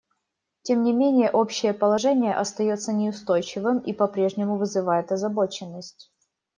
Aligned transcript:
Тем 0.63 0.81
не 0.81 0.93
менее, 0.93 1.29
общее 1.29 1.75
положение 1.75 2.33
остается 2.33 2.91
неустойчивым 2.91 3.77
и 3.77 3.93
по-прежнему 3.93 4.57
вызывает 4.57 5.11
озабоченность. 5.11 6.11